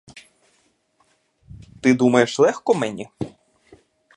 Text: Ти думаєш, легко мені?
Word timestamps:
Ти 1.81 1.93
думаєш, 1.93 2.39
легко 2.39 2.73
мені? 2.73 3.07